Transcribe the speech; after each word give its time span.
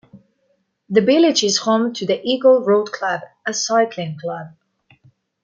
The 0.89 1.01
village 1.03 1.43
is 1.43 1.59
home 1.59 1.93
to 1.93 2.07
the 2.07 2.21
Eagle 2.27 2.65
Road 2.65 2.91
Club, 2.91 3.21
a 3.45 3.53
cycling 3.53 4.17
club. 4.19 4.55